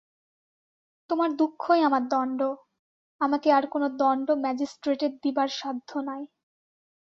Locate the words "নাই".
6.07-6.23